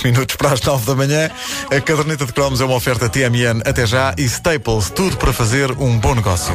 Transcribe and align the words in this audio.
10 0.00 0.02
minutos 0.02 0.36
para 0.36 0.52
as 0.52 0.62
9 0.62 0.86
da 0.86 0.94
manhã. 0.94 1.30
A 1.70 1.80
caderneta 1.80 2.24
de 2.24 2.32
cromos 2.32 2.60
é 2.60 2.64
uma 2.64 2.74
oferta 2.74 3.08
TMN 3.08 3.60
até 3.66 3.86
já 3.86 4.14
e 4.16 4.24
Staples, 4.24 4.90
tudo 4.90 5.16
para 5.16 5.32
fazer 5.32 5.70
um 5.72 5.98
bom 5.98 6.14
negócio. 6.14 6.54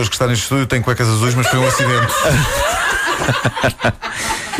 Pessoas 0.00 0.08
que 0.08 0.14
está 0.14 0.26
neste 0.26 0.42
estúdio 0.44 0.66
tem 0.66 0.80
cuecas 0.80 1.08
azuis, 1.08 1.34
mas 1.34 1.46
foi 1.46 1.58
um 1.58 1.66
acidente. 1.66 2.12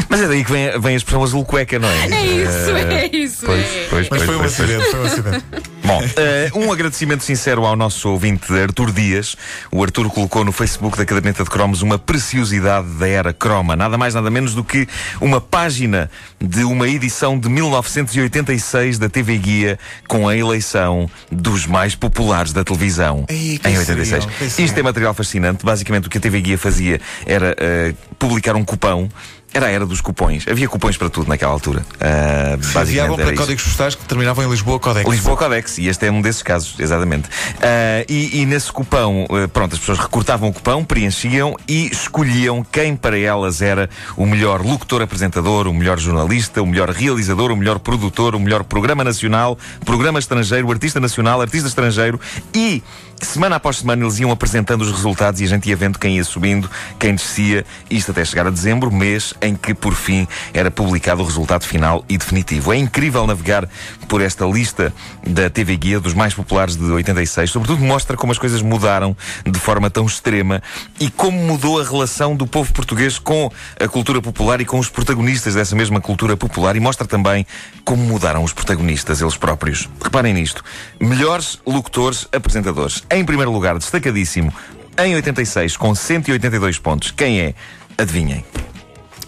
Mas 0.08 0.22
é 0.22 0.28
daí 0.28 0.44
que 0.44 0.50
vem, 0.50 0.80
vem 0.80 0.94
a 0.94 0.96
expressão 0.96 1.22
azul 1.22 1.44
cueca, 1.44 1.78
não 1.78 1.88
é? 1.88 2.08
É 2.08 2.26
isso, 2.26 2.70
é 2.76 3.06
isso. 3.16 3.46
Pois, 3.46 3.60
é. 3.64 3.86
pois, 3.88 4.08
Mas 4.10 4.22
pois, 4.22 4.22
foi 4.22 4.34
um 4.34 4.38
pois, 4.40 4.56
pois. 4.56 4.70
acidente, 4.70 4.90
foi 4.90 5.00
um 5.00 5.04
acidente. 5.04 5.44
Bom, 5.90 6.02
eh, 6.16 6.50
um 6.54 6.70
agradecimento 6.70 7.24
sincero 7.24 7.64
ao 7.66 7.74
nosso 7.74 8.08
ouvinte 8.10 8.52
Artur 8.52 8.92
Dias. 8.92 9.36
O 9.72 9.82
Artur 9.82 10.08
colocou 10.08 10.44
no 10.44 10.52
Facebook 10.52 10.96
da 10.96 11.04
Caderneta 11.04 11.42
de 11.42 11.50
Cromos 11.50 11.82
uma 11.82 11.98
preciosidade 11.98 12.86
da 12.90 13.08
era 13.08 13.32
croma. 13.32 13.74
Nada 13.74 13.98
mais, 13.98 14.14
nada 14.14 14.30
menos 14.30 14.54
do 14.54 14.62
que 14.62 14.86
uma 15.20 15.40
página 15.40 16.08
de 16.40 16.62
uma 16.62 16.88
edição 16.88 17.36
de 17.36 17.48
1986 17.48 18.98
da 18.98 19.08
TV 19.08 19.36
Guia 19.38 19.78
com 20.06 20.28
a 20.28 20.36
eleição 20.36 21.10
dos 21.30 21.66
mais 21.66 21.96
populares 21.96 22.52
da 22.52 22.62
televisão 22.62 23.24
Ei, 23.28 23.58
em 23.64 23.78
86. 23.78 24.08
seriam? 24.08 24.66
Isto 24.66 24.78
é 24.78 24.82
material 24.84 25.12
fascinante. 25.12 25.64
Basicamente, 25.64 26.06
o 26.06 26.10
que 26.10 26.18
a 26.18 26.20
TV 26.20 26.40
Guia 26.40 26.58
fazia 26.58 27.00
era 27.26 27.56
eh, 27.58 27.94
publicar 28.16 28.54
um 28.54 28.64
cupão. 28.64 29.08
Era 29.52 29.66
a 29.66 29.70
era 29.70 29.84
dos 29.84 30.00
cupões. 30.00 30.46
Havia 30.48 30.68
cupões 30.68 30.96
para 30.96 31.10
tudo 31.10 31.28
naquela 31.28 31.52
altura. 31.52 31.84
Ah, 32.00 32.56
basicamente 32.56 32.90
Enviavam 32.90 33.16
para 33.16 33.34
códigos 33.34 33.64
postais 33.64 33.94
que 33.96 34.04
terminavam 34.04 34.44
em 34.44 34.48
Lisboa 34.48 34.78
Codex. 34.78 35.10
Lisboa 35.10 35.36
Codex, 35.36 35.78
e 35.78 35.88
este 35.88 36.06
é 36.06 36.10
um 36.10 36.22
desses 36.22 36.42
casos, 36.42 36.76
exatamente. 36.78 37.28
Ah, 37.60 38.04
e, 38.08 38.40
e 38.40 38.46
nesse 38.46 38.70
cupão, 38.70 39.26
eh, 39.30 39.48
pronto, 39.48 39.74
as 39.74 39.80
pessoas 39.80 39.98
recortavam 39.98 40.50
o 40.50 40.52
cupão, 40.52 40.84
preenchiam 40.84 41.56
e 41.66 41.88
escolhiam 41.90 42.64
quem 42.70 42.94
para 42.94 43.18
elas 43.18 43.60
era 43.60 43.90
o 44.16 44.24
melhor 44.24 44.64
locutor-apresentador, 44.64 45.66
o 45.66 45.74
melhor 45.74 45.98
jornalista, 45.98 46.62
o 46.62 46.66
melhor 46.66 46.90
realizador, 46.90 47.50
o 47.50 47.56
melhor 47.56 47.80
produtor, 47.80 48.36
o 48.36 48.40
melhor 48.40 48.62
programa 48.62 49.02
nacional, 49.02 49.58
programa 49.84 50.20
estrangeiro, 50.20 50.70
artista 50.70 51.00
nacional, 51.00 51.40
artista 51.40 51.66
estrangeiro 51.66 52.20
e. 52.54 52.82
Semana 53.22 53.56
após 53.56 53.76
semana 53.76 54.02
eles 54.02 54.18
iam 54.18 54.30
apresentando 54.30 54.80
os 54.80 54.90
resultados 54.90 55.40
e 55.40 55.44
a 55.44 55.46
gente 55.46 55.68
ia 55.68 55.76
vendo 55.76 55.98
quem 55.98 56.16
ia 56.16 56.24
subindo, 56.24 56.70
quem 56.98 57.14
descia, 57.14 57.66
isto 57.90 58.10
até 58.12 58.24
chegar 58.24 58.46
a 58.46 58.50
dezembro, 58.50 58.90
mês 58.90 59.34
em 59.42 59.54
que 59.54 59.74
por 59.74 59.94
fim 59.94 60.26
era 60.54 60.70
publicado 60.70 61.22
o 61.22 61.24
resultado 61.24 61.64
final 61.64 62.02
e 62.08 62.16
definitivo. 62.16 62.72
É 62.72 62.76
incrível 62.76 63.26
navegar 63.26 63.68
por 64.08 64.22
esta 64.22 64.46
lista 64.46 64.92
da 65.24 65.50
TV 65.50 65.76
Guia 65.76 66.00
dos 66.00 66.14
mais 66.14 66.32
populares 66.32 66.76
de 66.76 66.82
86, 66.82 67.50
sobretudo 67.50 67.84
mostra 67.84 68.16
como 68.16 68.32
as 68.32 68.38
coisas 68.38 68.62
mudaram 68.62 69.14
de 69.44 69.58
forma 69.60 69.90
tão 69.90 70.06
extrema 70.06 70.62
e 70.98 71.10
como 71.10 71.38
mudou 71.38 71.78
a 71.78 71.84
relação 71.84 72.34
do 72.34 72.46
povo 72.46 72.72
português 72.72 73.18
com 73.18 73.52
a 73.78 73.86
cultura 73.86 74.22
popular 74.22 74.62
e 74.62 74.64
com 74.64 74.78
os 74.78 74.88
protagonistas 74.88 75.54
dessa 75.54 75.76
mesma 75.76 76.00
cultura 76.00 76.36
popular 76.38 76.74
e 76.74 76.80
mostra 76.80 77.06
também 77.06 77.46
como 77.84 78.02
mudaram 78.02 78.42
os 78.42 78.54
protagonistas 78.54 79.20
eles 79.20 79.36
próprios. 79.36 79.88
Reparem 80.02 80.32
nisto. 80.32 80.64
Melhores 80.98 81.58
locutores, 81.66 82.26
apresentadores. 82.32 83.04
Em 83.10 83.24
primeiro 83.24 83.50
lugar, 83.52 83.76
destacadíssimo, 83.78 84.52
em 84.98 85.14
86, 85.14 85.76
com 85.76 85.94
182 85.94 86.78
pontos. 86.78 87.10
Quem 87.10 87.40
é? 87.40 87.54
Adivinhem. 87.98 88.44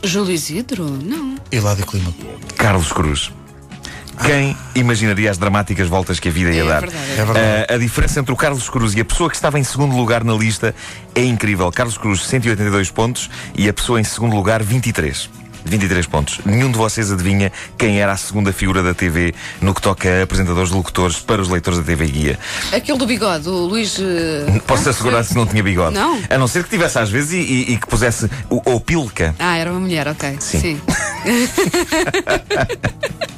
Júlio 0.04 0.32
Isidro? 0.32 0.84
Não. 0.84 1.36
Hilário 1.50 1.84
Clima. 1.86 2.12
Carlos 2.56 2.92
Cruz. 2.92 3.30
Quem 4.24 4.56
imaginaria 4.74 5.30
as 5.30 5.38
dramáticas 5.38 5.88
voltas 5.88 6.20
que 6.20 6.28
a 6.28 6.32
vida 6.32 6.50
ia 6.52 6.62
É 6.62 6.66
dar? 6.68 6.80
verdade. 6.80 7.12
É 7.12 7.24
verdade. 7.24 7.66
Ah, 7.68 7.74
a 7.74 7.78
diferença 7.78 8.20
entre 8.20 8.32
o 8.32 8.36
Carlos 8.36 8.68
Cruz 8.68 8.94
e 8.94 9.00
a 9.00 9.04
pessoa 9.04 9.28
que 9.28 9.34
estava 9.34 9.58
em 9.58 9.64
segundo 9.64 9.96
lugar 9.96 10.22
na 10.22 10.34
lista 10.34 10.74
é 11.14 11.24
incrível. 11.24 11.70
Carlos 11.72 11.98
Cruz, 11.98 12.24
182 12.26 12.90
pontos 12.90 13.28
e 13.56 13.68
a 13.68 13.72
pessoa 13.72 14.00
em 14.00 14.04
segundo 14.04 14.36
lugar, 14.36 14.62
23. 14.62 15.28
23 15.64 16.06
pontos. 16.06 16.40
Nenhum 16.44 16.70
de 16.70 16.76
vocês 16.78 17.10
adivinha 17.12 17.50
quem 17.78 18.00
era 18.00 18.12
a 18.12 18.16
segunda 18.16 18.52
figura 18.52 18.82
da 18.82 18.94
TV 18.94 19.34
no 19.60 19.74
que 19.74 19.80
toca 19.82 20.08
a 20.08 20.22
apresentadores 20.22 20.70
de 20.70 20.76
locutores 20.76 21.16
para 21.20 21.40
os 21.42 21.48
leitores 21.48 21.78
da 21.78 21.84
TV 21.84 22.06
Guia. 22.06 22.38
Aquele 22.72 22.98
do 22.98 23.06
bigode, 23.06 23.48
o 23.48 23.66
Luís. 23.66 23.98
eh, 24.00 24.60
Posso 24.66 24.88
assegurar 24.88 25.24
se 25.24 25.34
não 25.34 25.46
tinha 25.46 25.62
bigode. 25.62 25.94
Não? 25.94 26.20
A 26.28 26.38
não 26.38 26.46
ser 26.46 26.64
que 26.64 26.70
tivesse 26.70 26.98
às 26.98 27.10
vezes 27.10 27.32
e, 27.32 27.36
e- 27.40 27.72
e 27.74 27.76
que 27.78 27.86
pusesse 27.86 28.28
o, 28.50 28.60
ou 28.64 28.80
pilca. 28.80 29.34
Ah, 29.38 29.56
era 29.56 29.70
uma 29.70 29.80
mulher, 29.80 30.06
ok. 30.08 30.36
Sim. 30.40 30.60
Sim. 30.60 30.80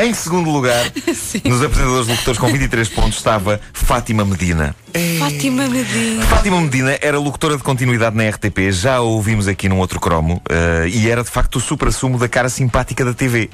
Em 0.00 0.14
segundo 0.14 0.48
lugar, 0.48 0.92
Sim. 1.12 1.40
nos 1.44 1.60
apresentadores 1.60 2.06
de 2.06 2.12
locutores 2.12 2.38
com 2.38 2.46
23 2.46 2.88
pontos 2.90 3.18
estava 3.18 3.60
Fátima 3.72 4.24
Medina. 4.24 4.76
Fátima 5.18 5.66
Medina. 5.66 6.24
Fátima 6.24 6.60
Medina 6.60 6.96
era 7.02 7.18
locutora 7.18 7.56
de 7.56 7.64
continuidade 7.64 8.16
na 8.16 8.28
RTP, 8.28 8.70
já 8.70 8.96
a 8.96 9.00
ouvimos 9.00 9.48
aqui 9.48 9.68
num 9.68 9.78
outro 9.78 9.98
cromo, 9.98 10.40
eh, 10.48 10.88
e 10.88 11.10
era 11.10 11.24
de 11.24 11.30
facto 11.30 11.56
o 11.56 11.60
supra-sumo 11.60 12.16
da 12.16 12.28
cara 12.28 12.48
simpática 12.48 13.04
da 13.04 13.12
TV. 13.12 13.50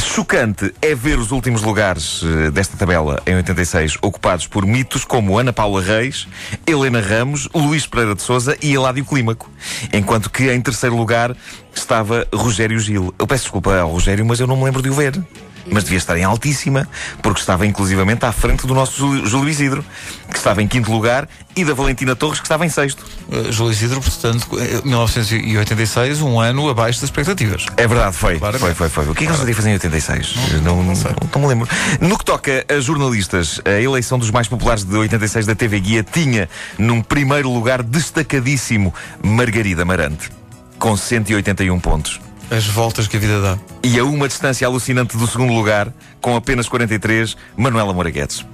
Chocante 0.00 0.74
é 0.82 0.96
ver 0.96 1.16
os 1.16 1.30
últimos 1.30 1.62
lugares 1.62 2.22
eh, 2.24 2.50
desta 2.50 2.76
tabela, 2.76 3.22
em 3.24 3.36
86, 3.36 3.96
ocupados 4.02 4.48
por 4.48 4.66
mitos 4.66 5.04
como 5.04 5.38
Ana 5.38 5.52
Paula 5.52 5.80
Reis, 5.80 6.26
Helena 6.66 7.00
Ramos, 7.00 7.48
Luís 7.54 7.86
Pereira 7.86 8.16
de 8.16 8.22
Souza 8.22 8.56
e 8.60 8.74
Eládio 8.74 9.04
Clímaco. 9.04 9.48
Enquanto 9.92 10.28
que 10.28 10.50
em 10.50 10.60
terceiro 10.60 10.96
lugar 10.96 11.36
estava 11.72 12.26
Rogério 12.32 12.80
Gil. 12.80 13.14
Eu 13.16 13.26
peço 13.26 13.44
desculpa 13.44 13.76
ao 13.78 13.90
Rogério, 13.90 14.26
mas 14.26 14.40
eu 14.40 14.46
não 14.46 14.56
me 14.56 14.64
lembro 14.64 14.82
de 14.82 14.90
o 14.90 14.94
ver. 14.94 15.22
Mas 15.70 15.84
devia 15.84 15.98
estar 15.98 16.16
em 16.16 16.24
altíssima, 16.24 16.86
porque 17.22 17.40
estava 17.40 17.66
inclusivamente 17.66 18.24
à 18.24 18.32
frente 18.32 18.66
do 18.66 18.74
nosso 18.74 19.24
Júlio- 19.26 19.48
Isidro, 19.48 19.84
que 20.30 20.36
estava 20.36 20.62
em 20.62 20.68
quinto 20.68 20.90
lugar, 20.90 21.28
e 21.56 21.64
da 21.64 21.72
Valentina 21.74 22.14
Torres, 22.16 22.40
que 22.40 22.46
estava 22.46 22.66
em 22.66 22.68
sexto. 22.68 23.04
Uh, 23.28 23.52
Júlio 23.52 23.72
Isidro, 23.72 24.00
portanto, 24.00 24.46
eh, 24.58 24.80
1986, 24.84 26.20
um 26.20 26.40
ano 26.40 26.68
abaixo 26.68 27.00
das 27.00 27.08
expectativas. 27.08 27.66
É 27.76 27.86
verdade, 27.86 28.16
foi. 28.16 28.38
Claro. 28.38 28.58
Foi, 28.58 28.74
foi, 28.74 28.88
foi. 28.88 29.04
O 29.08 29.14
que 29.14 29.24
é 29.24 29.26
que 29.26 29.32
eles 29.32 29.46
iam 29.46 29.54
fazer 29.54 29.70
em 29.70 29.74
86? 29.74 30.34
Não, 30.62 30.82
não, 30.82 30.92
não 31.34 31.40
me 31.42 31.46
lembro. 31.46 31.68
No 32.00 32.18
que 32.18 32.24
toca 32.24 32.64
a 32.68 32.80
jornalistas, 32.80 33.60
a 33.64 33.80
eleição 33.80 34.18
dos 34.18 34.30
mais 34.30 34.48
populares 34.48 34.84
de 34.84 34.96
86 34.96 35.46
da 35.46 35.54
TV 35.54 35.80
Guia 35.80 36.02
tinha, 36.02 36.48
num 36.78 37.00
primeiro 37.02 37.50
lugar 37.50 37.82
destacadíssimo, 37.82 38.92
Margarida 39.22 39.84
Marante, 39.84 40.30
com 40.78 40.96
181 40.96 41.78
pontos. 41.80 42.20
As 42.50 42.66
voltas 42.66 43.08
que 43.08 43.16
a 43.16 43.20
vida 43.20 43.40
dá. 43.40 43.58
E 43.82 43.98
a 43.98 44.04
uma 44.04 44.28
distância 44.28 44.66
alucinante 44.66 45.16
do 45.16 45.26
segundo 45.26 45.52
lugar, 45.52 45.92
com 46.20 46.36
apenas 46.36 46.68
43, 46.68 47.36
Manuela 47.56 47.92
Moraguetes. 47.92 48.44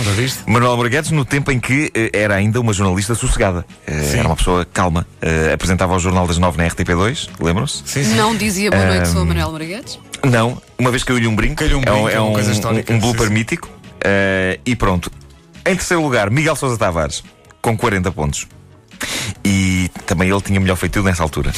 Já 0.00 0.10
viste? 0.12 0.42
Manuela 0.46 0.76
Moraguetes, 0.76 1.10
no 1.10 1.24
tempo 1.24 1.50
em 1.50 1.58
que 1.58 1.90
eh, 1.94 2.10
era 2.12 2.34
ainda 2.34 2.60
uma 2.60 2.72
jornalista 2.72 3.14
sossegada. 3.14 3.64
Eh, 3.86 4.02
Sim. 4.02 4.18
era 4.18 4.28
uma 4.28 4.36
pessoa 4.36 4.66
calma. 4.66 5.06
Eh, 5.22 5.52
apresentava 5.52 5.94
o 5.94 5.98
Jornal 5.98 6.26
das 6.26 6.38
Nove 6.38 6.58
na 6.58 6.68
RTP2, 6.68 7.30
lembram-se? 7.40 7.82
Sim, 7.86 8.04
sim. 8.04 8.14
Não 8.14 8.36
dizia 8.36 8.70
boa 8.70 8.84
noite, 8.84 9.08
sou 9.08 9.22
a 9.22 9.24
Manuel 9.24 9.52
Marguetes? 9.52 9.98
Não, 10.24 10.60
uma 10.78 10.90
vez 10.90 11.02
caiu-lhe 11.04 11.26
um 11.26 11.34
brinco. 11.34 11.56
Caiu-lhe 11.56 11.76
um 11.76 11.82
é 11.84 11.90
um, 11.90 11.94
brinco, 11.94 12.08
é 12.08 12.14
é 12.14 12.20
uma 12.20 12.30
um, 12.30 12.34
coisa 12.34 12.52
histórica, 12.52 12.92
um 12.92 12.96
sim, 12.96 13.00
blooper 13.00 13.28
sim. 13.28 13.32
mítico. 13.34 13.70
Eh, 14.04 14.60
e 14.66 14.76
pronto. 14.76 15.10
Em 15.64 15.74
terceiro 15.74 16.02
lugar, 16.02 16.30
Miguel 16.30 16.56
Sousa 16.56 16.76
Tavares, 16.76 17.24
com 17.62 17.76
40 17.76 18.12
pontos. 18.12 18.46
E 19.44 19.88
também 20.06 20.28
ele 20.30 20.40
tinha 20.40 20.58
melhor 20.58 20.76
feitiço 20.76 21.04
nessa 21.04 21.22
altura. 21.22 21.52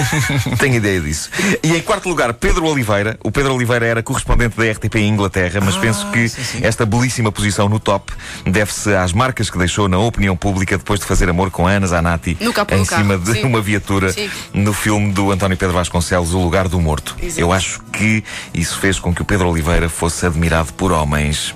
Tenho 0.58 0.74
ideia 0.76 1.00
disso. 1.00 1.30
E 1.62 1.74
em 1.76 1.80
quarto 1.82 2.08
lugar, 2.08 2.32
Pedro 2.34 2.64
Oliveira. 2.66 3.18
O 3.22 3.30
Pedro 3.30 3.54
Oliveira 3.54 3.86
era 3.86 4.02
correspondente 4.02 4.56
da 4.56 4.64
RTP 4.70 4.96
em 4.96 5.08
Inglaterra, 5.08 5.60
mas 5.62 5.76
Ah, 5.76 5.80
penso 5.80 6.10
que 6.10 6.28
sim, 6.28 6.42
sim. 6.44 6.60
esta 6.62 6.86
belíssima 6.86 7.30
posição 7.30 7.68
no 7.68 7.78
top 7.78 8.12
deve-se 8.46 8.94
às 8.94 9.12
marcas 9.12 9.50
que 9.50 9.58
deixou 9.58 9.88
na 9.88 9.98
opinião 9.98 10.36
pública 10.36 10.78
depois 10.78 11.00
de 11.00 11.06
fazer 11.06 11.28
amor 11.28 11.50
com 11.50 11.66
Ana 11.66 11.86
Zanatti 11.86 12.36
No 12.40 12.52
capô 12.52 12.74
em 12.74 12.84
cima 12.84 13.18
de 13.18 13.32
sim. 13.32 13.44
uma 13.44 13.60
viatura 13.60 14.14
no 14.52 14.72
filme 14.72 15.12
do 15.12 15.30
António 15.30 15.56
Pedro 15.56 15.74
Vasconcelos, 15.74 16.32
O 16.34 16.38
Lugar 16.40 16.68
do 16.68 16.80
Morto. 16.80 17.16
Exato. 17.22 17.40
Eu 17.40 17.52
acho 17.52 17.80
que 17.92 18.24
isso 18.52 18.78
fez 18.78 18.98
com 18.98 19.14
que 19.14 19.22
o 19.22 19.24
Pedro 19.24 19.48
Oliveira 19.48 19.88
fosse 19.88 20.24
admirado 20.26 20.72
por 20.74 20.92
homens 20.92 21.54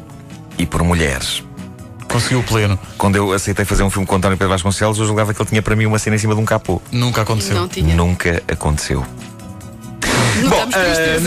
e 0.58 0.66
por 0.66 0.82
mulheres. 0.82 1.42
Conseguiu 2.08 2.40
o 2.40 2.42
pleno. 2.42 2.78
Quando 2.96 3.16
eu 3.16 3.32
aceitei 3.32 3.64
fazer 3.64 3.82
um 3.82 3.90
filme 3.90 4.06
com 4.06 4.16
António 4.16 4.36
Pedro 4.36 4.50
Vasconcelos, 4.50 4.98
eu 4.98 5.06
julgava 5.06 5.34
que 5.34 5.40
ele 5.40 5.48
tinha 5.48 5.62
para 5.62 5.76
mim 5.76 5.86
uma 5.86 5.98
cena 5.98 6.16
em 6.16 6.18
cima 6.18 6.34
de 6.34 6.40
um 6.40 6.44
capô. 6.44 6.80
Nunca 6.90 7.22
aconteceu. 7.22 7.54
Não 7.54 7.68
tinha. 7.68 7.94
Nunca 7.94 8.42
aconteceu. 8.48 9.04
Bom, 10.46 10.68
eh, 10.74 11.18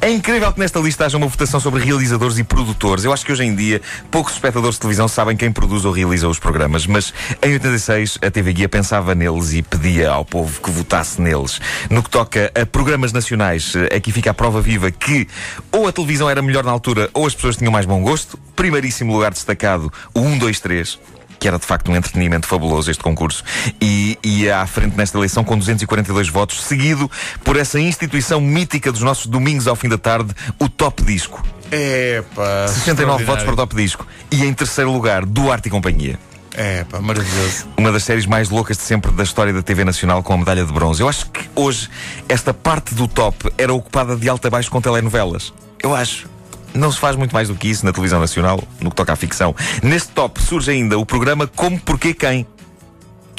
é 0.06 0.10
incrível 0.10 0.52
que 0.52 0.60
nesta 0.60 0.78
lista 0.78 1.06
haja 1.06 1.16
uma 1.16 1.26
votação 1.26 1.58
sobre 1.58 1.82
realizadores 1.82 2.38
e 2.38 2.44
produtores. 2.44 3.04
Eu 3.04 3.12
acho 3.12 3.24
que 3.24 3.32
hoje 3.32 3.44
em 3.44 3.54
dia 3.54 3.80
poucos 4.10 4.34
espectadores 4.34 4.76
de 4.76 4.80
televisão 4.80 5.08
sabem 5.08 5.36
quem 5.36 5.50
produz 5.50 5.84
ou 5.84 5.92
realiza 5.92 6.28
os 6.28 6.38
programas, 6.38 6.86
mas 6.86 7.12
em 7.42 7.52
86 7.54 8.18
a 8.22 8.30
TV 8.30 8.52
Guia 8.52 8.68
pensava 8.68 9.14
neles 9.14 9.52
e 9.52 9.62
pedia 9.62 10.10
ao 10.10 10.24
povo 10.24 10.60
que 10.60 10.70
votasse 10.70 11.20
neles. 11.20 11.60
No 11.88 12.02
que 12.02 12.10
toca 12.10 12.52
a 12.54 12.64
programas 12.66 13.12
nacionais, 13.12 13.74
eh, 13.74 13.96
aqui 13.96 14.12
fica 14.12 14.30
a 14.30 14.34
prova 14.34 14.60
viva 14.60 14.90
que 14.90 15.26
ou 15.72 15.88
a 15.88 15.92
televisão 15.92 16.28
era 16.30 16.42
melhor 16.42 16.64
na 16.64 16.70
altura 16.70 17.10
ou 17.12 17.26
as 17.26 17.34
pessoas 17.34 17.56
tinham 17.56 17.72
mais 17.72 17.86
bom 17.86 18.00
gosto. 18.02 18.38
Primeiríssimo 18.54 19.12
lugar 19.12 19.32
destacado, 19.32 19.92
o 20.14 20.20
1, 20.20 20.38
2, 20.38 20.60
3 20.60 20.98
que 21.40 21.48
era 21.48 21.58
de 21.58 21.64
facto 21.66 21.90
um 21.90 21.96
entretenimento 21.96 22.46
fabuloso 22.46 22.90
este 22.90 23.02
concurso, 23.02 23.42
e 23.80 24.18
ia 24.22 24.58
à 24.58 24.66
frente 24.66 24.96
nesta 24.96 25.16
eleição 25.16 25.42
com 25.42 25.58
242 25.58 26.28
votos, 26.28 26.62
seguido 26.62 27.10
por 27.42 27.56
essa 27.56 27.80
instituição 27.80 28.40
mítica 28.40 28.92
dos 28.92 29.00
nossos 29.00 29.26
domingos 29.26 29.66
ao 29.66 29.74
fim 29.74 29.88
da 29.88 29.98
tarde, 29.98 30.32
o 30.58 30.68
Top 30.68 31.02
Disco. 31.02 31.42
Epa, 31.72 32.68
69 32.68 33.24
votos 33.24 33.44
para 33.44 33.54
o 33.54 33.56
Top 33.56 33.74
Disco. 33.74 34.06
E 34.30 34.44
em 34.44 34.52
terceiro 34.52 34.92
lugar, 34.92 35.24
Duarte 35.24 35.68
e 35.68 35.70
Companhia. 35.70 36.18
É, 36.52 36.84
pá, 36.84 37.00
maravilhoso. 37.00 37.68
Uma 37.76 37.92
das 37.92 38.02
séries 38.02 38.26
mais 38.26 38.50
loucas 38.50 38.76
de 38.76 38.82
sempre 38.82 39.10
da 39.12 39.22
história 39.22 39.52
da 39.52 39.62
TV 39.62 39.84
Nacional 39.84 40.22
com 40.22 40.34
a 40.34 40.38
medalha 40.38 40.64
de 40.64 40.72
bronze. 40.72 41.00
Eu 41.00 41.08
acho 41.08 41.30
que 41.30 41.48
hoje 41.54 41.88
esta 42.28 42.52
parte 42.52 42.94
do 42.94 43.06
top 43.06 43.52
era 43.56 43.72
ocupada 43.72 44.16
de 44.16 44.28
alto 44.28 44.46
a 44.46 44.50
baixo 44.50 44.70
com 44.70 44.80
telenovelas. 44.80 45.52
Eu 45.82 45.94
acho. 45.94 46.28
Não 46.74 46.90
se 46.92 46.98
faz 46.98 47.16
muito 47.16 47.32
mais 47.32 47.48
do 47.48 47.54
que 47.54 47.68
isso 47.68 47.84
na 47.84 47.92
televisão 47.92 48.20
nacional, 48.20 48.62
no 48.80 48.90
que 48.90 48.96
toca 48.96 49.12
à 49.12 49.16
ficção. 49.16 49.54
Neste 49.82 50.10
top 50.10 50.40
surge 50.42 50.70
ainda 50.70 50.98
o 50.98 51.04
programa 51.04 51.46
Como, 51.46 51.78
Porquê, 51.80 52.14
Quem? 52.14 52.46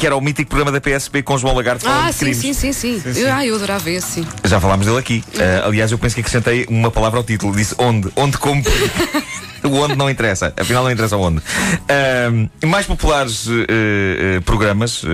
Que 0.01 0.07
era 0.07 0.15
o 0.15 0.21
mítico 0.21 0.50
programa 0.50 0.71
da 0.71 0.81
PSP 0.81 1.21
com 1.21 1.38
João 1.38 1.53
Lagarto 1.53 1.83
falando 1.83 2.07
Ah, 2.07 2.09
de 2.09 2.15
sim, 2.15 2.33
sim, 2.33 2.74
sim, 2.74 2.74
sim. 2.74 3.19
Eu, 3.19 3.31
ah, 3.31 3.45
eu 3.45 3.53
adorava 3.53 3.88
esse, 3.88 4.07
sim. 4.13 4.27
Já 4.44 4.59
falámos 4.59 4.88
dele 4.88 4.98
aqui. 4.98 5.24
Uh, 5.36 5.68
aliás, 5.68 5.92
eu 5.92 5.98
penso 6.00 6.15
que 6.15 6.21
acrescentei 6.21 6.65
uma 6.68 6.89
palavra 6.89 7.19
ao 7.19 7.24
título. 7.24 7.56
Disse 7.56 7.75
onde. 7.77 8.12
Onde 8.15 8.36
como. 8.39 8.63
O 9.63 9.75
onde 9.75 9.95
não 9.95 10.09
interessa, 10.09 10.51
afinal 10.57 10.83
não 10.83 10.89
interessa 10.92 11.15
onde. 11.18 11.38
Uh, 11.38 12.65
mais 12.65 12.88
populares 12.88 13.45
uh, 13.45 13.51
uh, 13.51 14.42
programas 14.42 15.03
uh, 15.03 15.07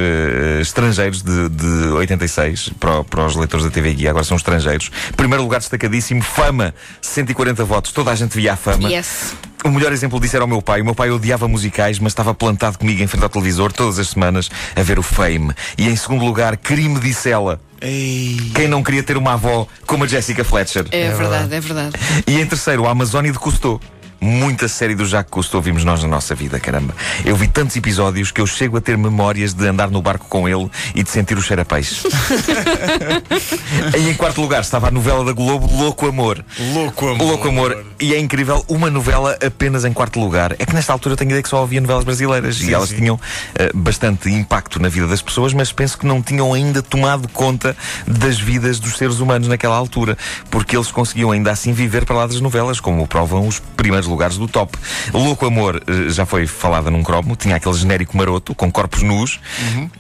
estrangeiros 0.61 1.21
de, 1.21 1.49
de 1.49 1.65
86 1.89 2.69
para, 2.79 3.03
para 3.03 3.25
os 3.25 3.35
leitores 3.35 3.65
da 3.65 3.71
TV 3.71 3.93
Guia, 3.93 4.11
agora 4.11 4.23
são 4.23 4.37
estrangeiros. 4.37 4.89
Primeiro 5.17 5.43
lugar 5.43 5.59
destacadíssimo, 5.59 6.21
Fama, 6.21 6.73
140 7.01 7.65
votos. 7.65 7.91
Toda 7.91 8.11
a 8.11 8.15
gente 8.15 8.37
via 8.37 8.53
a 8.53 8.55
fama. 8.55 8.89
Yes. 8.89 9.35
O 9.63 9.69
melhor 9.69 9.91
exemplo 9.91 10.19
disso 10.19 10.35
era 10.35 10.45
o 10.45 10.47
meu 10.47 10.61
pai. 10.61 10.81
O 10.81 10.85
meu 10.85 10.95
pai 10.95 11.09
odiava 11.09 11.47
musicais, 11.47 11.99
mas 11.99 12.11
estava 12.11 12.33
plantado 12.33 12.77
comigo 12.77 13.01
em 13.01 13.07
frente 13.07 13.23
ao 13.23 13.29
televisor 13.29 13.71
todas 13.71 13.99
as 13.99 14.09
semanas 14.09 14.49
a 14.75 14.83
ver 14.83 14.99
o 14.99 15.03
Fame. 15.03 15.51
E 15.77 15.87
em 15.87 15.95
segundo 15.95 16.23
lugar, 16.23 16.55
Crime 16.57 16.99
disse 16.99 17.29
ela. 17.29 17.59
Ei. 17.81 18.37
Quem 18.55 18.67
não 18.67 18.81
queria 18.81 19.03
ter 19.03 19.17
uma 19.17 19.33
avó 19.33 19.67
como 19.85 20.03
a 20.03 20.07
Jessica 20.07 20.43
Fletcher? 20.43 20.85
É, 20.91 21.11
verdade, 21.11 21.53
é 21.53 21.59
verdade. 21.59 21.95
E 22.25 22.39
em 22.39 22.45
terceiro, 22.45 22.87
a 22.87 22.91
Amazónia 22.91 23.31
de 23.31 23.37
Cousteau. 23.37 23.79
Muita 24.19 24.67
série 24.67 24.95
do 24.95 25.05
Jacques 25.05 25.29
Cousteau 25.29 25.61
vimos 25.61 25.83
nós 25.83 26.01
na 26.01 26.07
nossa 26.07 26.33
vida, 26.33 26.59
caramba. 26.59 26.93
Eu 27.23 27.35
vi 27.35 27.47
tantos 27.47 27.75
episódios 27.75 28.31
que 28.31 28.41
eu 28.41 28.47
chego 28.47 28.77
a 28.77 28.81
ter 28.81 28.97
memórias 28.97 29.53
de 29.53 29.67
andar 29.67 29.91
no 29.91 30.01
barco 30.01 30.25
com 30.27 30.49
ele 30.49 30.69
e 30.95 31.03
de 31.03 31.09
sentir 31.09 31.37
o 31.37 31.41
cheiro 31.41 31.61
a 31.61 31.65
peixe. 31.65 32.07
e 33.97 34.09
em 34.09 34.13
quarto 34.15 34.41
lugar 34.41 34.61
estava 34.61 34.87
a 34.87 34.91
novela 34.91 35.23
da 35.23 35.33
Globo 35.33 35.67
Louco 35.75 36.07
Amor. 36.07 36.43
Louco 36.73 37.07
amor. 37.07 37.27
Louco 37.27 37.47
Amor. 37.47 37.85
E 37.99 38.13
é 38.13 38.19
incrível, 38.19 38.63
uma 38.67 38.89
novela 38.89 39.37
apenas 39.45 39.85
em 39.85 39.93
quarto 39.93 40.19
lugar. 40.19 40.55
É 40.57 40.65
que 40.65 40.73
nesta 40.73 40.93
altura 40.93 41.13
eu 41.13 41.17
tenho 41.17 41.29
a 41.29 41.33
ideia 41.33 41.43
que 41.43 41.49
só 41.49 41.61
havia 41.61 41.81
novelas 41.81 42.03
brasileiras 42.03 42.57
Sim, 42.57 42.69
e 42.69 42.73
elas 42.73 42.89
sim. 42.89 42.95
tinham 42.97 43.19
eh, 43.55 43.71
bastante 43.73 44.29
impacto 44.29 44.81
na 44.81 44.89
vida 44.89 45.07
das 45.07 45.21
pessoas, 45.21 45.53
mas 45.53 45.71
penso 45.71 45.97
que 45.97 46.05
não 46.05 46.21
tinham 46.21 46.53
ainda 46.53 46.81
tomado 46.81 47.27
conta 47.27 47.75
das 48.07 48.39
vidas 48.39 48.79
dos 48.79 48.97
seres 48.97 49.19
humanos 49.19 49.47
naquela 49.47 49.75
altura, 49.75 50.17
porque 50.49 50.75
eles 50.75 50.91
conseguiam 50.91 51.31
ainda 51.31 51.51
assim 51.51 51.71
viver 51.71 52.05
para 52.05 52.15
lá 52.15 52.27
das 52.27 52.41
novelas, 52.41 52.79
como 52.79 53.05
provam 53.07 53.47
os 53.47 53.59
primeiros 53.59 54.06
lugares 54.07 54.37
do 54.37 54.47
top. 54.47 54.77
Louco 55.13 55.45
Amor 55.45 55.81
eh, 55.87 56.09
já 56.09 56.25
foi 56.25 56.47
falada 56.47 56.89
num 56.89 57.03
cromo, 57.03 57.35
tinha 57.35 57.55
aquele 57.55 57.75
genérico 57.75 58.15
maroto 58.17 58.55
com 58.55 58.71
corpos 58.71 59.03
nus. 59.03 59.39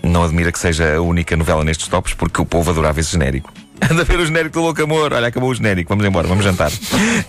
Não 0.01 0.23
admira 0.23 0.51
que 0.51 0.59
seja 0.59 0.95
a 0.95 1.01
única 1.01 1.35
novela 1.35 1.63
nestes 1.63 1.87
tops, 1.87 2.13
porque 2.13 2.41
o 2.41 2.45
povo 2.45 2.71
adorava 2.71 2.99
esse 2.99 3.11
genérico. 3.11 3.51
Anda 3.91 4.01
a 4.01 4.05
ver 4.05 4.19
o 4.19 4.25
genérico 4.25 4.59
do 4.59 4.61
Louco 4.61 4.81
Amor. 4.81 5.13
Olha, 5.13 5.27
acabou 5.27 5.49
o 5.49 5.53
genérico. 5.53 5.89
Vamos 5.89 6.05
embora, 6.05 6.27
vamos 6.27 6.43
jantar. 6.43 6.71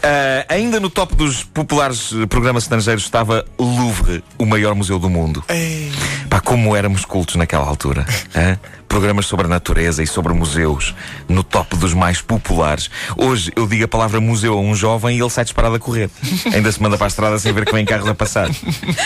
Ah, 0.02 0.46
ainda 0.54 0.80
no 0.80 0.88
top 0.88 1.14
dos 1.14 1.44
populares 1.44 2.12
eh, 2.12 2.26
programas 2.26 2.64
estrangeiros 2.64 3.04
estava 3.04 3.44
Louvre, 3.58 4.24
o 4.38 4.46
maior 4.46 4.74
museu 4.74 4.98
do 4.98 5.10
mundo. 5.10 5.44
Ei. 5.48 5.92
Pá, 6.38 6.40
como 6.40 6.76
éramos 6.76 7.04
cultos 7.04 7.34
naquela 7.34 7.66
altura. 7.66 8.06
hã? 8.34 8.58
Programas 8.86 9.26
sobre 9.26 9.46
a 9.46 9.48
natureza 9.48 10.02
e 10.02 10.06
sobre 10.06 10.32
museus, 10.32 10.94
no 11.28 11.42
top 11.42 11.76
dos 11.76 11.92
mais 11.92 12.20
populares. 12.20 12.90
Hoje 13.16 13.52
eu 13.56 13.66
digo 13.66 13.84
a 13.84 13.88
palavra 13.88 14.20
museu 14.20 14.54
a 14.54 14.60
um 14.60 14.74
jovem 14.74 15.16
e 15.16 15.20
ele 15.20 15.30
sai 15.30 15.44
disparado 15.44 15.74
a 15.74 15.78
correr. 15.78 16.08
Ainda 16.54 16.70
se 16.70 16.80
manda 16.80 16.96
para 16.96 17.06
a 17.06 17.08
estrada 17.08 17.38
sem 17.38 17.52
ver 17.52 17.64
que 17.64 17.72
vem 17.72 17.84
carros 17.84 18.08
a 18.08 18.14
passar. 18.14 18.48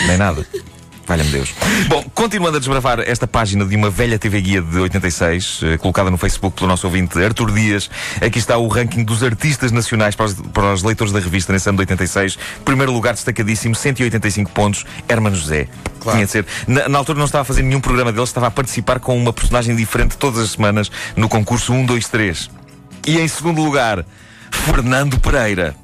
Nem 0.07 0.17
nada. 0.17 0.45
Valha-me 1.05 1.31
Deus. 1.31 1.53
Bom, 1.87 2.03
continuando 2.13 2.57
a 2.57 2.59
desbravar 2.59 2.99
esta 3.01 3.27
página 3.27 3.65
de 3.65 3.75
uma 3.75 3.89
velha 3.89 4.17
TV 4.17 4.41
Guia 4.41 4.61
de 4.61 4.77
86, 4.77 5.59
eh, 5.63 5.77
colocada 5.77 6.09
no 6.09 6.17
Facebook 6.17 6.55
pelo 6.55 6.67
nosso 6.67 6.87
ouvinte 6.87 7.21
Artur 7.21 7.51
Dias, 7.51 7.89
aqui 8.21 8.39
está 8.39 8.57
o 8.57 8.67
ranking 8.67 9.03
dos 9.03 9.21
artistas 9.21 9.71
nacionais 9.71 10.15
para 10.15 10.27
os, 10.27 10.33
para 10.33 10.73
os 10.73 10.81
leitores 10.81 11.11
da 11.11 11.19
revista 11.19 11.51
nesse 11.51 11.67
ano 11.67 11.77
de 11.77 11.81
86. 11.81 12.37
Primeiro 12.63 12.93
lugar 12.93 13.13
destacadíssimo, 13.13 13.75
185 13.75 14.51
pontos, 14.51 14.85
Hermano 15.07 15.35
José. 15.35 15.67
Claro. 15.99 16.17
Tinha 16.17 16.25
de 16.25 16.31
ser. 16.31 16.45
Na, 16.67 16.87
na 16.87 16.97
altura 16.97 17.17
não 17.17 17.25
estava 17.25 17.41
a 17.41 17.45
fazer 17.45 17.63
nenhum 17.63 17.81
programa 17.81 18.11
dele, 18.11 18.23
estava 18.23 18.47
a 18.47 18.51
participar 18.51 18.99
com 18.99 19.17
uma 19.17 19.33
personagem 19.33 19.75
diferente 19.75 20.17
todas 20.17 20.39
as 20.39 20.51
semanas 20.51 20.89
no 21.17 21.27
concurso 21.27 21.73
1, 21.73 21.85
2, 21.85 22.07
3. 22.07 22.49
E 23.05 23.19
em 23.19 23.27
segundo 23.27 23.61
lugar, 23.61 24.05
Fernando 24.51 25.19
Pereira. 25.19 25.75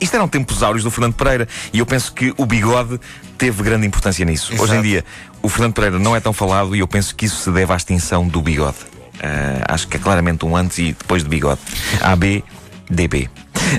Isto 0.00 0.14
eram 0.14 0.28
tempos 0.28 0.62
áureos 0.62 0.84
do 0.84 0.90
Fernando 0.90 1.14
Pereira 1.14 1.48
e 1.72 1.80
eu 1.80 1.86
penso 1.86 2.12
que 2.12 2.32
o 2.36 2.46
bigode 2.46 3.00
teve 3.38 3.62
grande 3.62 3.86
importância 3.86 4.24
nisso. 4.24 4.52
Exato. 4.52 4.64
Hoje 4.64 4.76
em 4.76 4.82
dia, 4.82 5.04
o 5.40 5.48
Fernando 5.48 5.72
Pereira 5.72 5.98
não 5.98 6.14
é 6.14 6.20
tão 6.20 6.32
falado 6.32 6.74
e 6.74 6.80
eu 6.80 6.88
penso 6.88 7.14
que 7.14 7.24
isso 7.24 7.36
se 7.36 7.50
deve 7.50 7.72
à 7.72 7.76
extinção 7.76 8.26
do 8.26 8.42
bigode. 8.42 8.78
Ah, 9.22 9.74
acho 9.74 9.86
que 9.88 9.96
é 9.96 10.00
claramente 10.00 10.44
um 10.44 10.56
antes 10.56 10.78
e 10.78 10.92
depois 10.92 11.22
de 11.22 11.28
bigode. 11.28 11.60
AB, 12.00 12.44
DB. 12.90 13.30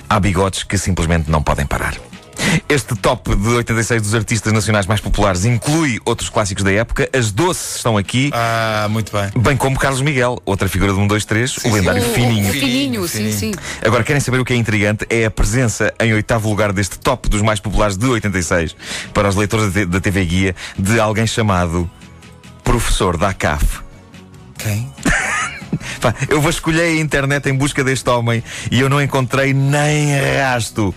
Há 0.09 0.19
bigodes 0.19 0.63
que 0.63 0.77
simplesmente 0.77 1.29
não 1.29 1.43
podem 1.43 1.65
parar. 1.65 1.95
Este 2.67 2.95
top 2.95 3.35
de 3.35 3.47
86 3.47 4.01
dos 4.01 4.15
artistas 4.15 4.51
nacionais 4.53 4.85
mais 4.85 4.99
populares 5.01 5.45
inclui 5.45 5.99
outros 6.05 6.29
clássicos 6.29 6.63
da 6.63 6.71
época. 6.71 7.09
As 7.13 7.31
doces 7.31 7.77
estão 7.77 7.97
aqui, 7.97 8.29
Ah, 8.33 8.87
muito 8.89 9.11
bem. 9.11 9.29
bem 9.41 9.57
como 9.57 9.77
Carlos 9.77 10.01
Miguel, 10.01 10.39
outra 10.45 10.67
figura 10.67 10.93
de 10.93 10.99
1, 10.99 11.07
2, 11.07 11.25
3, 11.25 11.57
o 11.65 11.73
lendário 11.73 12.01
o- 12.01 12.13
Fininho. 12.13 12.49
O 12.49 12.53
fininho, 12.53 13.07
sim, 13.07 13.31
sim. 13.31 13.51
Agora, 13.85 14.03
querem 14.03 14.19
saber 14.19 14.39
o 14.39 14.45
que 14.45 14.53
é 14.53 14.55
intrigante? 14.55 15.05
É 15.09 15.25
a 15.25 15.31
presença 15.31 15.93
em 15.99 16.13
oitavo 16.13 16.49
lugar 16.49 16.71
deste 16.73 16.97
top 16.99 17.29
dos 17.29 17.41
mais 17.41 17.59
populares 17.59 17.97
de 17.97 18.05
86 18.05 18.75
para 19.13 19.27
os 19.29 19.35
leitores 19.35 19.73
da 19.87 19.99
TV 19.99 20.25
Guia 20.25 20.55
de 20.77 20.99
alguém 20.99 21.27
chamado 21.27 21.89
Professor 22.63 23.17
da 23.17 23.33
CAF. 23.33 23.79
Quem? 24.57 24.91
Eu 26.29 26.41
vasculhei 26.41 26.97
a 26.97 27.01
internet 27.01 27.47
em 27.49 27.53
busca 27.53 27.83
deste 27.83 28.09
homem 28.09 28.43
e 28.71 28.79
eu 28.79 28.89
não 28.89 29.01
encontrei 29.01 29.53
nem 29.53 30.15
rasto. 30.41 30.93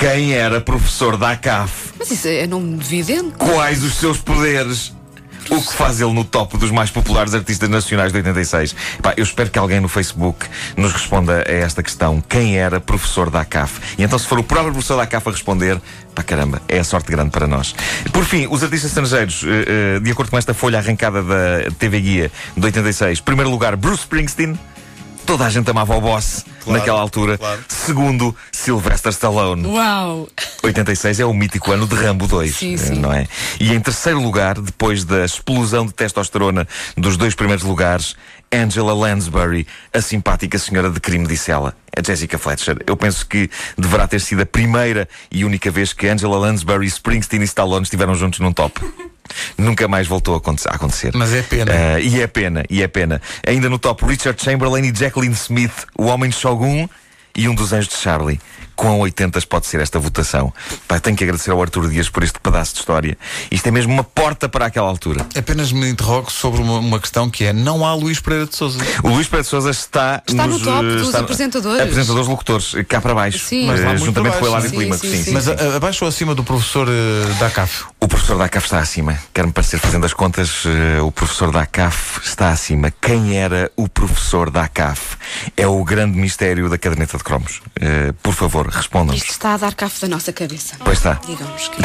Quem 0.00 0.32
era 0.32 0.62
professor 0.62 1.18
da 1.18 1.36
CAF? 1.36 1.92
Mas 1.98 2.10
isso 2.10 2.26
é 2.26 2.46
nome 2.46 2.78
de 2.78 2.84
vidente. 2.86 3.34
Quais 3.36 3.84
os 3.84 3.96
seus 3.96 4.16
poderes? 4.16 4.94
O 5.50 5.60
que 5.60 5.74
faz 5.74 6.00
ele 6.00 6.14
no 6.14 6.24
top 6.24 6.56
dos 6.56 6.70
mais 6.70 6.90
populares 6.90 7.34
artistas 7.34 7.68
nacionais 7.68 8.10
de 8.10 8.16
86? 8.16 8.74
Pá, 9.02 9.12
eu 9.14 9.22
espero 9.22 9.50
que 9.50 9.58
alguém 9.58 9.78
no 9.78 9.88
Facebook 9.88 10.46
nos 10.74 10.94
responda 10.94 11.44
a 11.46 11.52
esta 11.52 11.82
questão. 11.82 12.22
Quem 12.26 12.56
era 12.56 12.80
professor 12.80 13.28
da 13.28 13.42
ACAF? 13.42 13.78
E 13.98 14.02
então, 14.02 14.18
se 14.18 14.26
for 14.26 14.38
o 14.38 14.42
próprio 14.42 14.72
professor 14.72 14.96
da 14.96 15.02
ACAF 15.02 15.28
a 15.28 15.32
responder, 15.32 15.78
pá, 16.14 16.22
caramba, 16.22 16.62
é 16.66 16.78
a 16.78 16.84
sorte 16.84 17.10
grande 17.12 17.28
para 17.28 17.46
nós. 17.46 17.74
Por 18.10 18.24
fim, 18.24 18.46
os 18.50 18.62
artistas 18.62 18.92
estrangeiros, 18.92 19.44
eh, 19.44 19.96
eh, 19.96 20.00
de 20.00 20.10
acordo 20.10 20.30
com 20.30 20.38
esta 20.38 20.54
folha 20.54 20.78
arrancada 20.78 21.22
da 21.22 21.70
TV 21.78 22.00
Guia 22.00 22.32
de 22.56 22.64
86, 22.64 23.20
primeiro 23.20 23.50
lugar, 23.50 23.76
Bruce 23.76 24.00
Springsteen. 24.04 24.58
Toda 25.30 25.46
a 25.46 25.48
gente 25.48 25.70
amava 25.70 25.96
o 25.96 26.00
boss 26.00 26.44
Claro, 26.64 26.80
naquela 26.80 27.00
altura. 27.00 27.38
claro. 27.38 27.60
Segundo, 27.68 28.34
Sylvester 28.50 29.12
Stallone. 29.12 29.64
Uau! 29.64 30.28
86 30.60 31.20
é 31.20 31.24
o 31.24 31.32
mítico 31.32 31.70
ano 31.70 31.86
de 31.86 31.94
Rambo 31.94 32.26
2, 32.26 32.52
Sim, 32.56 32.74
eh, 32.74 32.76
sim. 32.76 32.94
não 32.98 33.12
é? 33.12 33.28
E 33.60 33.72
em 33.72 33.78
terceiro 33.78 34.20
lugar, 34.20 34.60
depois 34.60 35.04
da 35.04 35.24
explosão 35.24 35.86
de 35.86 35.94
testosterona 35.94 36.66
dos 36.96 37.16
dois 37.16 37.36
primeiros 37.36 37.62
lugares, 37.64 38.16
Angela 38.52 38.92
Lansbury, 38.92 39.64
a 39.94 40.00
simpática 40.00 40.58
senhora 40.58 40.90
de 40.90 40.98
crime, 40.98 41.24
disse 41.26 41.52
ela. 41.52 41.72
A 41.96 42.02
Jessica 42.04 42.36
Fletcher. 42.36 42.78
Eu 42.84 42.96
penso 42.96 43.24
que 43.26 43.48
deverá 43.78 44.08
ter 44.08 44.20
sido 44.20 44.42
a 44.42 44.46
primeira 44.46 45.08
e 45.30 45.44
única 45.44 45.70
vez 45.70 45.92
que 45.92 46.08
Angela 46.08 46.36
Lansbury, 46.36 46.86
Springsteen 46.86 47.42
e 47.42 47.44
Stallone 47.44 47.84
estiveram 47.84 48.14
juntos 48.16 48.40
num 48.40 48.52
top. 48.52 48.80
Nunca 49.56 49.86
mais 49.86 50.08
voltou 50.08 50.34
a 50.34 50.38
aconte- 50.38 50.66
a 50.68 50.72
acontecer. 50.72 51.12
Mas 51.14 51.32
é 51.32 51.42
pena. 51.42 51.72
Ah, 51.72 52.00
e 52.00 52.20
é 52.20 52.26
pena, 52.26 52.64
e 52.68 52.82
é 52.82 52.88
pena. 52.88 53.22
Ainda 53.46 53.68
no 53.68 53.78
top, 53.78 54.04
Richard 54.04 54.42
Chamberlain 54.42 54.82
e 54.84 54.92
Jacqueline 54.96 55.34
Smith, 55.34 55.86
o 55.96 56.06
homem 56.06 56.30
de 56.30 56.36
Shogun 56.36 56.88
e 57.36 57.48
um 57.48 57.54
dos 57.54 57.72
anjos 57.72 57.90
de 57.94 58.00
Charlie. 58.00 58.40
Quão 58.80 58.98
80 59.00 59.38
pode 59.42 59.66
ser 59.66 59.78
esta 59.80 59.98
votação. 59.98 60.50
Pá, 60.88 60.98
tenho 60.98 61.14
que 61.14 61.22
agradecer 61.22 61.50
ao 61.50 61.60
Artur 61.60 61.86
Dias 61.86 62.08
por 62.08 62.22
este 62.22 62.40
pedaço 62.40 62.72
de 62.72 62.80
história. 62.80 63.18
Isto 63.50 63.66
é 63.66 63.70
mesmo 63.70 63.92
uma 63.92 64.02
porta 64.02 64.48
para 64.48 64.64
aquela 64.64 64.88
altura. 64.88 65.26
Apenas 65.36 65.70
me 65.70 65.86
interrogo 65.90 66.32
sobre 66.32 66.62
uma, 66.62 66.78
uma 66.78 66.98
questão 66.98 67.28
que 67.28 67.44
é: 67.44 67.52
não 67.52 67.84
há 67.84 67.92
Luís 67.94 68.20
Pereira 68.20 68.46
de 68.46 68.56
Souza. 68.56 68.78
O 69.04 69.08
Luís 69.10 69.26
Pereira 69.26 69.42
de 69.42 69.48
Souza 69.50 69.70
está, 69.70 70.22
Está 70.26 70.46
no 70.46 70.54
nos, 70.54 70.62
top 70.62 70.78
eh, 70.86 70.94
dos 70.94 71.06
está- 71.08 71.20
apresentadores. 71.20 71.80
Apresentadores 71.82 72.28
locutores, 72.28 72.74
eh, 72.74 72.82
cá 72.84 73.02
para 73.02 73.14
baixo. 73.14 73.44
Sim. 73.44 73.66
Mas 73.66 73.80
Eh, 73.80 73.84
lá 73.84 73.96
juntamente 73.96 74.32
para 74.32 74.40
com 74.40 74.46
o 74.46 74.50
baixo, 74.52 74.74
Eládio 74.74 74.98
sim. 74.98 75.10
Sim, 75.10 75.24
Sim. 75.24 75.32
Mas 75.32 75.46
a- 75.46 75.76
abaixo 75.76 76.04
ou 76.04 76.08
acima 76.08 76.34
do 76.34 76.42
professor 76.42 76.88
eh, 76.88 77.34
da 77.38 77.50
CAF? 77.50 77.84
O 78.00 78.08
professor 78.08 78.38
da 78.38 78.44
ACAF 78.46 78.66
está 78.66 78.78
acima. 78.78 79.18
Quero-me 79.34 79.52
parecer 79.52 79.78
fazendo 79.78 80.06
as 80.06 80.14
contas, 80.14 80.62
eh, 80.64 81.02
o 81.02 81.12
professor 81.12 81.52
da 81.52 81.60
ACAF 81.60 82.20
está 82.26 82.48
acima. 82.50 82.90
Quem 82.98 83.36
era 83.36 83.70
o 83.76 83.86
professor 83.88 84.48
da 84.50 84.62
ACAF? 84.62 85.16
É 85.54 85.66
o 85.66 85.84
grande 85.84 86.16
mistério 86.18 86.68
da 86.70 86.78
caderneta 86.78 87.18
de 87.18 87.24
cromos. 87.24 87.60
Eh, 87.78 88.14
por 88.22 88.32
favor, 88.32 88.69
respondam-nos. 88.76 89.22
Isto 89.22 89.32
está 89.32 89.54
a 89.54 89.56
dar 89.56 89.74
café 89.74 90.06
da 90.06 90.08
nossa 90.08 90.32
cabeça. 90.32 90.76
Pois 90.84 90.98
está. 90.98 91.20
Digamos 91.26 91.68
que. 91.68 91.80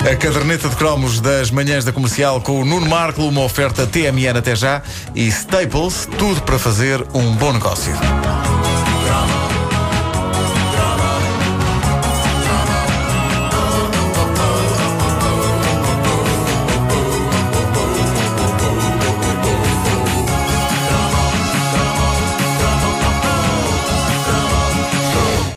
A 0.00 0.16
caderneta 0.16 0.68
de 0.68 0.76
cromos 0.76 1.20
das 1.20 1.50
manhãs 1.50 1.84
da 1.84 1.92
comercial 1.92 2.40
com 2.40 2.60
o 2.60 2.64
Nuno 2.64 2.88
Marco, 2.88 3.22
uma 3.22 3.42
oferta 3.42 3.86
TMN 3.86 4.38
até 4.38 4.56
já 4.56 4.82
e 5.14 5.28
Staples, 5.28 6.08
tudo 6.18 6.40
para 6.42 6.58
fazer 6.58 7.04
um 7.12 7.34
bom 7.36 7.52
negócio. 7.52 7.92